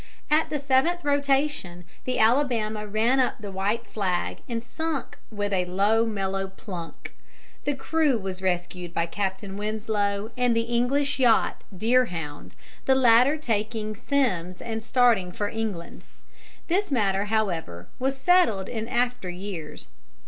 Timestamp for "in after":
18.67-19.29